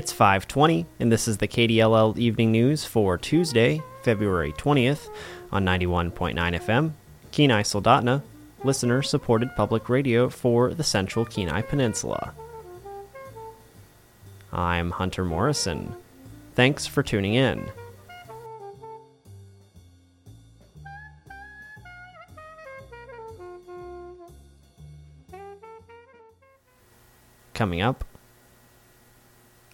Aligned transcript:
It's 0.00 0.14
5:20 0.14 0.86
and 0.98 1.12
this 1.12 1.28
is 1.28 1.36
the 1.36 1.46
KDLL 1.46 2.18
Evening 2.18 2.50
News 2.52 2.86
for 2.86 3.18
Tuesday, 3.18 3.82
February 4.02 4.50
20th 4.52 5.10
on 5.52 5.62
91.9 5.62 6.54
FM, 6.54 6.94
Kenai 7.32 7.62
Soldotna, 7.62 8.22
listener-supported 8.64 9.54
public 9.56 9.90
radio 9.90 10.30
for 10.30 10.72
the 10.72 10.82
Central 10.82 11.26
Kenai 11.26 11.60
Peninsula. 11.60 12.32
I'm 14.50 14.92
Hunter 14.92 15.22
Morrison. 15.22 15.94
Thanks 16.54 16.86
for 16.86 17.02
tuning 17.02 17.34
in. 17.34 17.70
Coming 27.52 27.82
up, 27.82 28.06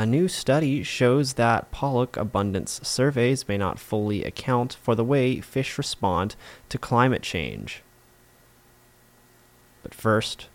a 0.00 0.06
new 0.06 0.28
study 0.28 0.82
shows 0.82 1.34
that 1.34 1.70
pollock 1.70 2.16
abundance 2.16 2.80
surveys 2.82 3.46
may 3.46 3.58
not 3.58 3.78
fully 3.78 4.24
account 4.24 4.72
for 4.80 4.94
the 4.94 5.04
way 5.04 5.42
fish 5.42 5.76
respond 5.76 6.34
to 6.70 6.78
climate 6.78 7.20
change. 7.20 7.82
But 9.82 9.92
first, 9.94 10.48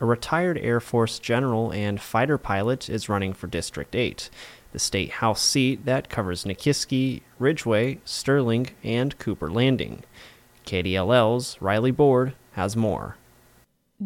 a 0.00 0.04
retired 0.04 0.58
Air 0.58 0.80
Force 0.80 1.20
general 1.20 1.72
and 1.72 2.00
fighter 2.00 2.36
pilot 2.36 2.90
is 2.90 3.08
running 3.08 3.32
for 3.32 3.46
District 3.46 3.94
8, 3.94 4.28
the 4.72 4.80
state 4.80 5.10
house 5.12 5.40
seat 5.40 5.84
that 5.84 6.10
covers 6.10 6.42
Nikiski, 6.42 7.22
Ridgeway, 7.38 8.00
Sterling, 8.04 8.70
and 8.82 9.16
Cooper 9.20 9.48
Landing. 9.48 10.02
KDLL's 10.66 11.62
Riley 11.62 11.92
Board 11.92 12.34
has 12.54 12.74
more. 12.74 13.16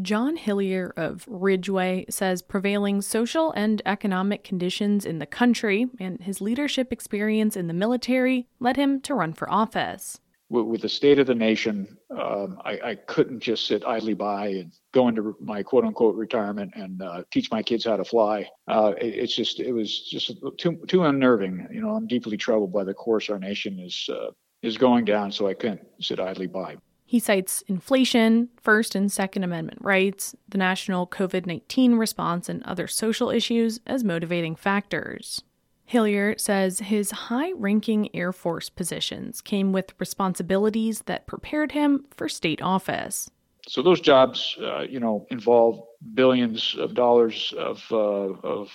John 0.02 0.36
Hillier 0.36 0.92
of 0.96 1.24
Ridgeway 1.28 2.06
says 2.08 2.42
prevailing 2.42 3.00
social 3.00 3.52
and 3.52 3.80
economic 3.86 4.42
conditions 4.42 5.06
in 5.06 5.20
the 5.20 5.26
country 5.26 5.86
and 6.00 6.20
his 6.20 6.40
leadership 6.40 6.92
experience 6.92 7.56
in 7.56 7.68
the 7.68 7.74
military 7.74 8.48
led 8.58 8.76
him 8.76 9.00
to 9.02 9.14
run 9.14 9.32
for 9.32 9.50
office. 9.50 10.20
With, 10.50 10.66
with 10.66 10.82
the 10.82 10.88
state 10.88 11.20
of 11.20 11.28
the 11.28 11.34
nation, 11.34 11.96
um, 12.10 12.60
I, 12.64 12.78
I, 12.84 12.94
couldn't 13.06 13.40
just 13.40 13.66
sit 13.66 13.84
idly 13.86 14.14
by 14.14 14.48
and 14.48 14.72
go 14.92 15.08
into 15.08 15.36
my 15.40 15.62
quote 15.62 15.84
unquote 15.84 16.16
retirement 16.16 16.72
and 16.74 17.00
uh, 17.00 17.22
teach 17.30 17.50
my 17.50 17.62
kids 17.62 17.84
how 17.84 17.96
to 17.96 18.04
fly. 18.04 18.48
Uh, 18.68 18.92
it, 19.00 19.14
it's 19.14 19.34
just, 19.34 19.60
it 19.60 19.72
was 19.72 20.00
just 20.00 20.32
too, 20.58 20.82
too 20.88 21.04
unnerving. 21.04 21.66
You 21.72 21.80
know, 21.80 21.90
I'm 21.90 22.06
deeply 22.06 22.36
troubled 22.36 22.72
by 22.72 22.84
the 22.84 22.94
course 22.94 23.30
our 23.30 23.38
nation 23.38 23.78
is, 23.78 24.08
uh, 24.12 24.32
is 24.62 24.76
going 24.76 25.04
down, 25.04 25.30
so 25.30 25.46
I 25.46 25.54
couldn't 25.54 25.82
sit 26.00 26.20
idly 26.20 26.46
by. 26.46 26.76
He 27.04 27.18
cites 27.18 27.62
inflation, 27.68 28.48
First 28.60 28.94
and 28.94 29.12
Second 29.12 29.44
Amendment 29.44 29.78
rights, 29.82 30.34
the 30.48 30.58
national 30.58 31.06
COVID 31.06 31.46
19 31.46 31.96
response, 31.96 32.48
and 32.48 32.62
other 32.64 32.86
social 32.86 33.30
issues 33.30 33.80
as 33.86 34.02
motivating 34.02 34.56
factors. 34.56 35.42
Hillier 35.84 36.34
says 36.38 36.80
his 36.80 37.10
high 37.10 37.52
ranking 37.52 38.14
Air 38.16 38.32
Force 38.32 38.70
positions 38.70 39.42
came 39.42 39.70
with 39.70 39.92
responsibilities 39.98 41.02
that 41.06 41.26
prepared 41.26 41.72
him 41.72 42.06
for 42.10 42.28
state 42.28 42.62
office. 42.62 43.30
So 43.68 43.82
those 43.82 44.00
jobs, 44.00 44.56
uh, 44.60 44.82
you 44.82 44.98
know, 44.98 45.26
involve 45.30 45.82
billions 46.14 46.74
of 46.78 46.94
dollars 46.94 47.52
of, 47.56 47.84
uh, 47.90 47.96
of 47.96 48.70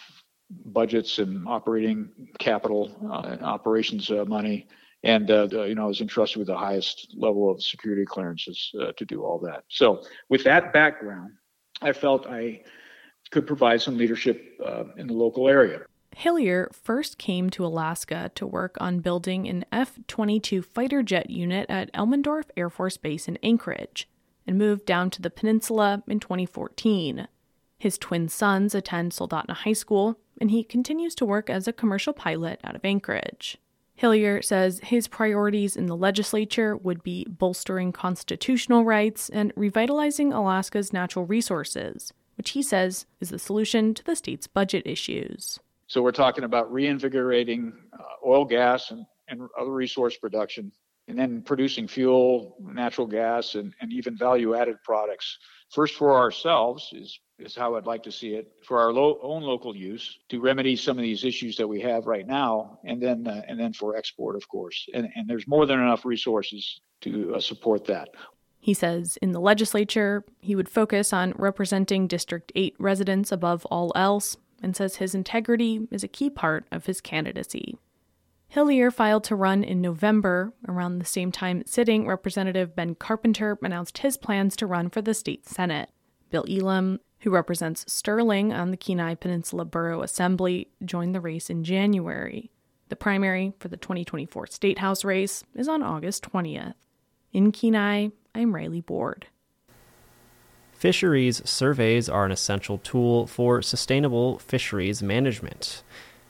budgets 0.65 1.19
and 1.19 1.47
operating 1.47 2.09
capital 2.37 2.95
uh, 3.11 3.29
and 3.29 3.41
operations 3.41 4.09
uh, 4.11 4.25
money 4.25 4.67
and 5.03 5.31
uh, 5.31 5.47
you 5.51 5.75
know, 5.75 5.83
I 5.83 5.87
was 5.87 6.01
entrusted 6.01 6.39
with 6.39 6.47
the 6.47 6.57
highest 6.57 7.13
level 7.17 7.49
of 7.49 7.63
security 7.63 8.05
clearances 8.05 8.71
uh, 8.81 8.91
to 8.93 9.05
do 9.05 9.23
all 9.23 9.39
that. 9.39 9.63
So, 9.69 10.03
with 10.29 10.43
that 10.43 10.73
background, 10.73 11.33
I 11.81 11.93
felt 11.93 12.27
I 12.27 12.63
could 13.31 13.47
provide 13.47 13.81
some 13.81 13.97
leadership 13.97 14.59
uh, 14.65 14.85
in 14.97 15.07
the 15.07 15.13
local 15.13 15.47
area. 15.47 15.81
Hillier 16.15 16.69
first 16.73 17.17
came 17.17 17.49
to 17.51 17.65
Alaska 17.65 18.31
to 18.35 18.45
work 18.45 18.75
on 18.81 18.99
building 18.99 19.47
an 19.47 19.63
F 19.71 19.99
22 20.07 20.61
fighter 20.61 21.03
jet 21.03 21.29
unit 21.29 21.69
at 21.69 21.93
Elmendorf 21.93 22.45
Air 22.57 22.69
Force 22.69 22.97
Base 22.97 23.27
in 23.27 23.37
Anchorage 23.43 24.09
and 24.45 24.57
moved 24.57 24.85
down 24.85 25.11
to 25.11 25.21
the 25.21 25.29
peninsula 25.29 26.03
in 26.07 26.19
2014. 26.19 27.27
His 27.77 27.97
twin 27.97 28.27
sons 28.27 28.75
attend 28.75 29.13
Soldotna 29.13 29.53
High 29.53 29.73
School, 29.73 30.19
and 30.41 30.51
he 30.51 30.63
continues 30.63 31.15
to 31.15 31.25
work 31.25 31.49
as 31.49 31.67
a 31.67 31.73
commercial 31.73 32.11
pilot 32.11 32.59
out 32.63 32.75
of 32.75 32.83
Anchorage. 32.83 33.57
Hillier 33.99 34.41
says 34.41 34.79
his 34.81 35.09
priorities 35.09 35.75
in 35.75 35.87
the 35.87 35.95
legislature 35.97 36.77
would 36.77 37.03
be 37.03 37.25
bolstering 37.27 37.91
constitutional 37.91 38.85
rights 38.85 39.27
and 39.27 39.51
revitalizing 39.57 40.31
Alaska's 40.31 40.93
natural 40.93 41.25
resources, 41.25 42.13
which 42.37 42.51
he 42.51 42.63
says 42.63 43.05
is 43.19 43.29
the 43.29 43.37
solution 43.37 43.93
to 43.93 44.03
the 44.05 44.15
state's 44.15 44.47
budget 44.47 44.83
issues. 44.85 45.59
So 45.87 46.01
we're 46.01 46.13
talking 46.13 46.45
about 46.45 46.71
reinvigorating 46.71 47.73
uh, 47.91 48.25
oil, 48.25 48.45
gas, 48.45 48.91
and, 48.91 49.05
and 49.27 49.41
other 49.59 49.73
resource 49.73 50.15
production, 50.15 50.71
and 51.09 51.17
then 51.17 51.41
producing 51.41 51.87
fuel, 51.87 52.55
natural 52.61 53.07
gas, 53.07 53.55
and, 53.55 53.73
and 53.81 53.91
even 53.91 54.15
value 54.15 54.55
added 54.55 54.77
products. 54.83 55.39
First, 55.71 55.95
for 55.95 56.15
ourselves 56.15 56.89
is 56.93 57.19
is 57.39 57.55
how 57.55 57.75
I'd 57.75 57.85
like 57.85 58.03
to 58.03 58.11
see 58.11 58.35
it 58.35 58.51
for 58.65 58.79
our 58.79 58.91
lo- 58.91 59.17
own 59.21 59.43
local 59.43 59.73
use 59.73 60.19
to 60.27 60.41
remedy 60.41 60.75
some 60.75 60.97
of 60.97 61.03
these 61.03 61.23
issues 61.23 61.55
that 61.55 61.67
we 61.67 61.79
have 61.81 62.05
right 62.05 62.27
now, 62.27 62.79
and 62.83 63.01
then 63.01 63.27
uh, 63.27 63.41
and 63.47 63.59
then 63.59 63.73
for 63.73 63.95
export, 63.95 64.35
of 64.35 64.47
course. 64.47 64.87
And, 64.93 65.09
and 65.15 65.27
there's 65.27 65.47
more 65.47 65.65
than 65.65 65.79
enough 65.79 66.05
resources 66.05 66.81
to 67.01 67.35
uh, 67.35 67.39
support 67.39 67.85
that. 67.85 68.09
He 68.59 68.73
says 68.73 69.17
in 69.21 69.31
the 69.31 69.39
legislature, 69.39 70.25
he 70.41 70.55
would 70.55 70.69
focus 70.69 71.13
on 71.13 71.33
representing 71.37 72.07
District 72.07 72.51
8 72.55 72.75
residents 72.77 73.31
above 73.31 73.65
all 73.67 73.91
else, 73.95 74.37
and 74.61 74.75
says 74.75 74.97
his 74.97 75.15
integrity 75.15 75.87
is 75.89 76.03
a 76.03 76.09
key 76.09 76.29
part 76.29 76.67
of 76.71 76.85
his 76.85 77.01
candidacy. 77.01 77.77
Hillier 78.49 78.91
filed 78.91 79.23
to 79.25 79.35
run 79.35 79.63
in 79.63 79.79
November, 79.79 80.53
around 80.67 80.99
the 80.99 81.05
same 81.05 81.31
time 81.31 81.63
sitting 81.65 82.07
Representative 82.07 82.75
Ben 82.75 82.95
Carpenter 82.95 83.57
announced 83.61 83.99
his 83.99 84.17
plans 84.17 84.55
to 84.57 84.67
run 84.67 84.89
for 84.89 85.01
the 85.01 85.13
state 85.13 85.47
Senate. 85.47 85.89
Bill 86.31 86.45
Elam 86.49 86.99
who 87.21 87.29
represents 87.29 87.91
Sterling 87.91 88.53
on 88.53 88.71
the 88.71 88.77
Kenai 88.77 89.15
Peninsula 89.15 89.65
Borough 89.65 90.01
Assembly, 90.01 90.69
joined 90.83 91.13
the 91.13 91.21
race 91.21 91.49
in 91.49 91.63
January. 91.63 92.49
The 92.87 92.95
primary 92.95 93.53
for 93.59 93.67
the 93.67 93.77
2024 93.77 94.47
State 94.47 94.79
House 94.79 95.03
race 95.03 95.43
is 95.53 95.67
on 95.67 95.83
August 95.83 96.23
20th. 96.31 96.75
In 97.33 97.51
Kenai, 97.51 98.09
I'm 98.33 98.55
Riley 98.55 98.81
Board. 98.81 99.27
Fisheries 100.71 101.41
surveys 101.47 102.07
are 102.07 102.25
an 102.25 102.31
essential 102.31 102.77
tool 102.77 103.27
for 103.27 103.61
sustainable 103.61 104.39
fisheries 104.39 105.03
management. 105.03 105.83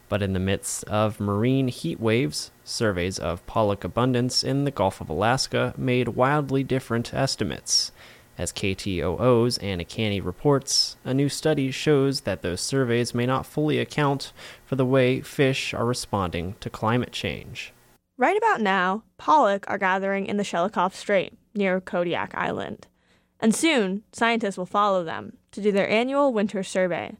But 0.09 0.23
in 0.23 0.33
the 0.33 0.39
midst 0.39 0.83
of 0.85 1.19
marine 1.19 1.67
heat 1.67 1.99
waves, 1.99 2.51
surveys 2.63 3.19
of 3.19 3.45
pollock 3.45 3.83
abundance 3.83 4.43
in 4.43 4.65
the 4.65 4.71
Gulf 4.71 4.99
of 4.99 5.09
Alaska 5.09 5.73
made 5.77 6.09
wildly 6.09 6.63
different 6.63 7.13
estimates. 7.13 7.91
As 8.37 8.51
KTOO's 8.51 9.57
Anna 9.57 9.83
Canny 9.85 10.19
reports, 10.21 10.97
a 11.03 11.13
new 11.13 11.29
study 11.29 11.71
shows 11.71 12.21
that 12.21 12.41
those 12.41 12.61
surveys 12.61 13.13
may 13.13 13.25
not 13.25 13.45
fully 13.45 13.77
account 13.79 14.33
for 14.65 14.75
the 14.75 14.85
way 14.85 15.21
fish 15.21 15.73
are 15.73 15.85
responding 15.85 16.55
to 16.61 16.69
climate 16.69 17.11
change. 17.11 17.73
Right 18.17 18.37
about 18.37 18.61
now, 18.61 19.03
pollock 19.17 19.65
are 19.67 19.77
gathering 19.77 20.25
in 20.25 20.37
the 20.37 20.43
Shelikof 20.43 20.93
Strait 20.93 21.37
near 21.53 21.79
Kodiak 21.79 22.33
Island. 22.33 22.87
And 23.39 23.53
soon, 23.53 24.03
scientists 24.11 24.57
will 24.57 24.65
follow 24.65 25.03
them 25.03 25.37
to 25.51 25.61
do 25.61 25.71
their 25.71 25.89
annual 25.89 26.33
winter 26.33 26.63
survey. 26.63 27.17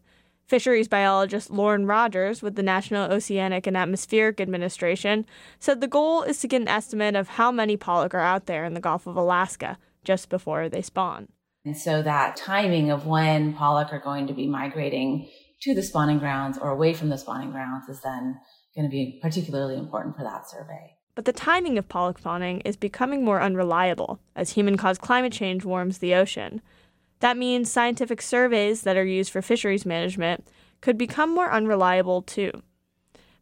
Fisheries 0.50 0.88
biologist 0.88 1.52
Lauren 1.52 1.86
Rogers 1.86 2.42
with 2.42 2.56
the 2.56 2.64
National 2.64 3.12
Oceanic 3.12 3.68
and 3.68 3.78
Atmospheric 3.78 4.42
Administration 4.42 5.28
said 5.60 5.80
the 5.80 5.88
goal 5.88 6.24
is 6.24 6.40
to 6.40 6.48
get 6.48 6.60
an 6.60 6.68
estimate 6.68 7.16
of 7.16 7.28
how 7.28 7.52
many 7.52 7.78
pollock 7.78 8.16
are 8.16 8.20
out 8.20 8.48
there 8.48 8.66
in 8.66 8.74
the 8.74 8.80
Gulf 8.80 9.06
of 9.06 9.16
Alaska 9.16 9.78
just 10.04 10.28
before 10.28 10.68
they 10.68 10.82
spawn. 10.82 11.28
And 11.64 11.78
so 11.78 12.02
that 12.02 12.36
timing 12.36 12.90
of 12.90 13.06
when 13.06 13.54
pollock 13.54 13.94
are 13.94 14.00
going 14.00 14.26
to 14.26 14.34
be 14.34 14.48
migrating 14.48 15.30
to 15.62 15.76
the 15.76 15.84
spawning 15.84 16.18
grounds 16.18 16.58
or 16.58 16.72
away 16.72 16.96
from 16.96 17.10
the 17.10 17.18
spawning 17.20 17.52
grounds 17.52 17.88
is 17.88 18.02
then 18.02 18.40
going 18.76 18.88
to 18.88 18.92
be 18.92 19.20
particularly 19.22 19.78
important 19.78 20.18
for 20.18 20.24
that 20.24 20.50
survey. 20.50 20.96
But 21.14 21.26
the 21.26 21.32
timing 21.32 21.78
of 21.78 21.88
pollock 21.88 22.18
spawning 22.18 22.62
is 22.62 22.76
becoming 22.76 23.24
more 23.24 23.40
unreliable 23.40 24.20
as 24.36 24.54
human 24.54 24.78
caused 24.78 25.02
climate 25.02 25.34
change 25.34 25.64
warms 25.64 26.00
the 26.00 26.16
ocean. 26.16 26.64
That 27.20 27.38
means 27.38 27.72
scientific 27.72 28.22
surveys 28.22 28.84
that 28.84 28.98
are 28.98 29.06
used 29.06 29.32
for 29.32 29.42
fisheries 29.42 29.86
management 29.86 30.48
could 30.82 30.98
become 30.98 31.34
more 31.34 31.52
unreliable 31.52 32.22
too. 32.22 32.52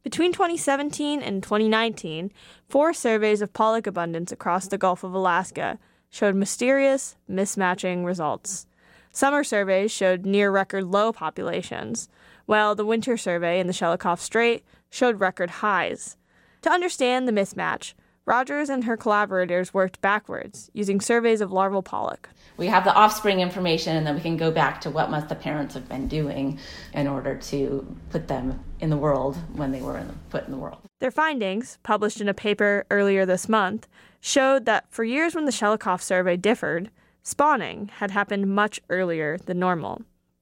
Between 0.03 0.31
2017 0.31 1.21
and 1.21 1.43
2019, 1.43 2.31
four 2.69 2.93
surveys 2.93 3.41
of 3.41 3.53
pollock 3.53 3.85
abundance 3.85 4.31
across 4.31 4.67
the 4.67 4.77
Gulf 4.77 5.03
of 5.03 5.13
Alaska 5.13 5.77
showed 6.09 6.35
mysterious, 6.35 7.17
mismatching 7.29 8.05
results. 8.05 8.65
Summer 9.11 9.43
surveys 9.43 9.91
showed 9.91 10.25
near 10.25 10.49
record 10.49 10.85
low 10.85 11.11
populations, 11.11 12.07
while 12.45 12.73
the 12.73 12.85
winter 12.85 13.17
survey 13.17 13.59
in 13.59 13.67
the 13.67 13.73
Shelikof 13.73 14.19
Strait 14.19 14.63
showed 14.89 15.19
record 15.19 15.49
highs. 15.49 16.17
To 16.61 16.71
understand 16.71 17.27
the 17.27 17.33
mismatch, 17.33 17.93
Rogers 18.27 18.69
and 18.69 18.83
her 18.83 18.97
collaborators 18.97 19.73
worked 19.73 20.01
backwards, 20.01 20.69
using 20.73 20.99
surveys 20.99 21.39
of 21.39 21.53
larval 21.53 21.81
pollock. 21.81 22.27
We 22.57 22.67
have 22.67 22.83
the 22.83 22.93
offspring 22.93 23.39
information, 23.39 23.95
and 23.95 24.05
then 24.05 24.15
we 24.15 24.21
can 24.21 24.35
go 24.35 24.51
back 24.51 24.81
to 24.81 24.89
what 24.89 25.09
must 25.09 25.29
the 25.29 25.35
parents 25.35 25.75
have 25.75 25.87
been 25.87 26.09
doing 26.09 26.59
in 26.93 27.07
order 27.07 27.35
to 27.35 27.95
put 28.09 28.27
them 28.27 28.61
in 28.81 28.89
the 28.89 28.97
world 28.97 29.37
when 29.53 29.71
they 29.71 29.81
were 29.81 29.97
in 29.97 30.09
the, 30.09 30.13
put 30.29 30.43
in 30.43 30.51
the 30.51 30.57
world. 30.57 30.79
Their 30.99 31.09
findings, 31.09 31.77
published 31.83 32.19
in 32.19 32.27
a 32.27 32.33
paper 32.33 32.85
earlier 32.91 33.25
this 33.25 33.47
month, 33.47 33.87
showed 34.19 34.65
that 34.65 34.87
for 34.89 35.05
years 35.05 35.33
when 35.33 35.45
the 35.45 35.51
Shelikof 35.51 36.01
survey 36.01 36.35
differed, 36.35 36.91
spawning 37.23 37.89
had 37.99 38.11
happened 38.11 38.53
much 38.53 38.81
earlier 38.89 39.37
than 39.37 39.57
normal. 39.57 40.01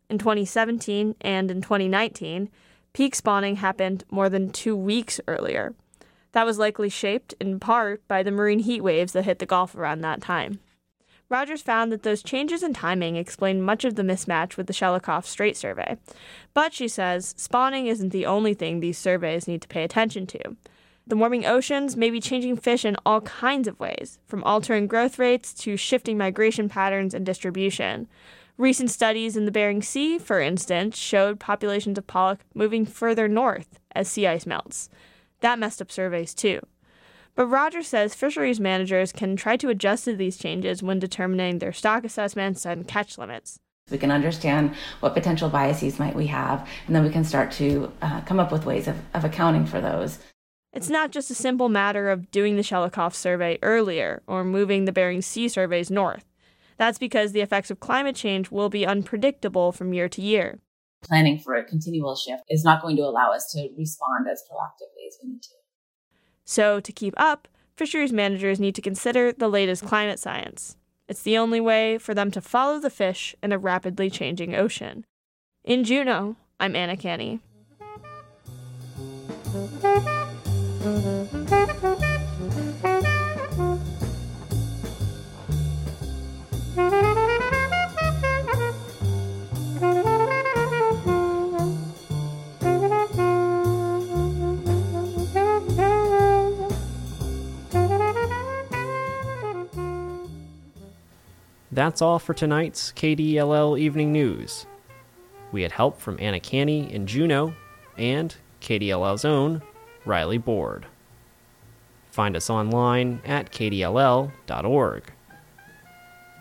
In 0.09 0.17
2017 0.17 1.17
and 1.21 1.51
in 1.51 1.61
2019, 1.61 2.49
peak 2.93 3.13
spawning 3.13 3.57
happened 3.57 4.05
more 4.09 4.27
than 4.27 4.49
two 4.49 4.75
weeks 4.75 5.21
earlier. 5.27 5.75
That 6.35 6.45
was 6.45 6.59
likely 6.59 6.89
shaped 6.89 7.33
in 7.39 7.61
part 7.61 8.05
by 8.09 8.21
the 8.21 8.29
marine 8.29 8.59
heat 8.59 8.81
waves 8.81 9.13
that 9.13 9.23
hit 9.23 9.39
the 9.39 9.45
Gulf 9.45 9.73
around 9.73 10.01
that 10.01 10.19
time. 10.19 10.59
Rogers 11.29 11.61
found 11.61 11.93
that 11.93 12.03
those 12.03 12.21
changes 12.21 12.61
in 12.61 12.73
timing 12.73 13.15
explain 13.15 13.61
much 13.61 13.85
of 13.85 13.95
the 13.95 14.03
mismatch 14.03 14.57
with 14.57 14.67
the 14.67 14.73
Shelikof 14.73 15.25
Strait 15.25 15.55
survey. 15.55 15.95
But, 16.53 16.73
she 16.73 16.89
says, 16.89 17.35
spawning 17.37 17.87
isn't 17.87 18.09
the 18.09 18.25
only 18.25 18.53
thing 18.53 18.81
these 18.81 18.97
surveys 18.97 19.47
need 19.47 19.61
to 19.61 19.69
pay 19.69 19.85
attention 19.85 20.27
to. 20.27 20.57
The 21.07 21.15
warming 21.15 21.45
oceans 21.45 21.95
may 21.95 22.09
be 22.09 22.19
changing 22.19 22.57
fish 22.57 22.83
in 22.83 22.97
all 23.05 23.21
kinds 23.21 23.69
of 23.69 23.79
ways, 23.79 24.19
from 24.25 24.43
altering 24.43 24.87
growth 24.87 25.17
rates 25.17 25.53
to 25.53 25.77
shifting 25.77 26.17
migration 26.17 26.67
patterns 26.67 27.13
and 27.13 27.25
distribution. 27.25 28.09
Recent 28.57 28.91
studies 28.91 29.37
in 29.37 29.45
the 29.45 29.51
Bering 29.51 29.81
Sea, 29.81 30.19
for 30.19 30.41
instance, 30.41 30.97
showed 30.97 31.39
populations 31.39 31.97
of 31.97 32.07
pollock 32.07 32.41
moving 32.53 32.85
further 32.85 33.29
north 33.29 33.79
as 33.93 34.09
sea 34.09 34.27
ice 34.27 34.45
melts. 34.45 34.89
That 35.45 35.59
messed 35.59 35.79
up 35.79 35.91
surveys 35.91 36.33
too. 36.33 36.59
But 37.35 37.45
Rogers 37.45 37.87
says 37.87 38.15
fisheries 38.15 38.59
managers 38.59 39.11
can 39.11 39.35
try 39.35 39.57
to 39.57 39.69
adjust 39.69 40.05
to 40.05 40.15
these 40.15 40.39
changes 40.39 40.81
when 40.81 40.97
determining 40.97 41.59
their 41.59 41.71
stock 41.71 42.03
assessments 42.03 42.65
and 42.65 42.87
catch 42.87 43.19
limits. 43.19 43.59
We 43.91 43.99
can 43.99 44.09
understand 44.09 44.73
what 45.01 45.13
potential 45.13 45.47
biases 45.47 45.99
might 45.99 46.15
we 46.15 46.25
have, 46.25 46.67
and 46.87 46.95
then 46.95 47.03
we 47.03 47.11
can 47.11 47.23
start 47.23 47.51
to 47.51 47.91
uh, 48.01 48.21
come 48.21 48.39
up 48.39 48.51
with 48.51 48.65
ways 48.65 48.87
of, 48.87 48.95
of 49.13 49.23
accounting 49.23 49.67
for 49.67 49.79
those. 49.79 50.17
It's 50.73 50.89
not 50.89 51.11
just 51.11 51.29
a 51.29 51.35
simple 51.35 51.69
matter 51.69 52.09
of 52.09 52.31
doing 52.31 52.55
the 52.55 52.63
Shelikof 52.63 53.13
survey 53.13 53.59
earlier 53.61 54.23
or 54.25 54.43
moving 54.43 54.85
the 54.85 54.91
Bering 54.91 55.21
Sea 55.21 55.47
surveys 55.47 55.91
north. 55.91 56.25
That's 56.77 56.97
because 56.97 57.33
the 57.33 57.41
effects 57.41 57.69
of 57.69 57.79
climate 57.79 58.15
change 58.15 58.49
will 58.49 58.69
be 58.69 58.83
unpredictable 58.83 59.71
from 59.71 59.93
year 59.93 60.09
to 60.09 60.23
year 60.23 60.57
planning 61.05 61.39
for 61.39 61.55
a 61.55 61.63
continual 61.63 62.15
shift 62.15 62.43
is 62.49 62.63
not 62.63 62.81
going 62.81 62.95
to 62.97 63.03
allow 63.03 63.31
us 63.31 63.51
to 63.51 63.69
respond 63.77 64.27
as 64.31 64.43
proactively 64.51 65.07
as 65.07 65.17
we 65.21 65.29
need 65.29 65.43
to. 65.43 65.49
So, 66.43 66.79
to 66.79 66.91
keep 66.91 67.13
up, 67.17 67.47
fisheries 67.75 68.13
managers 68.13 68.59
need 68.59 68.75
to 68.75 68.81
consider 68.81 69.31
the 69.31 69.47
latest 69.47 69.85
climate 69.85 70.19
science. 70.19 70.77
It's 71.07 71.21
the 71.21 71.37
only 71.37 71.61
way 71.61 71.97
for 71.97 72.13
them 72.13 72.31
to 72.31 72.41
follow 72.41 72.79
the 72.79 72.89
fish 72.89 73.35
in 73.43 73.51
a 73.51 73.57
rapidly 73.57 74.09
changing 74.09 74.55
ocean. 74.55 75.05
In 75.63 75.83
Juneau, 75.83 76.35
I'm 76.59 76.75
Anna 76.75 76.97
Canny. 76.97 77.41
That's 101.75 102.01
all 102.01 102.19
for 102.19 102.33
tonight's 102.33 102.93
KDLL 102.93 103.77
Evening 103.77 104.13
News. 104.13 104.65
We 105.51 105.61
had 105.61 105.73
help 105.73 105.99
from 105.99 106.15
Anna 106.21 106.39
Canny 106.39 106.89
in 106.89 107.05
Juneau 107.05 107.53
and 107.97 108.33
KDLL's 108.61 109.25
own 109.25 109.61
Riley 110.05 110.37
Board. 110.37 110.85
Find 112.11 112.37
us 112.37 112.49
online 112.49 113.19
at 113.25 113.51
kdll.org. 113.51 115.03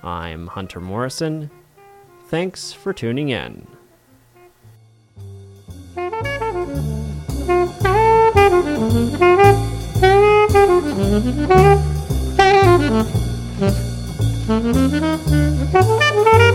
I'm 0.05 0.47
Hunter 0.47 0.81
Morrison. 0.81 1.51
Thanks 2.29 2.73
for 2.73 2.93
tuning 2.93 3.31
in. 3.31 3.67
you. 14.46 16.54